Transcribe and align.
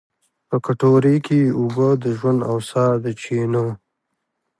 په 0.49 0.55
کټورې 0.65 1.15
کې 1.25 1.37
یې 1.45 1.53
اوبه، 1.59 1.87
د 2.03 2.05
ژوند 2.17 2.39
او 2.49 2.57
سا 2.69 2.85
د 3.03 3.05
چېنو 3.21 3.65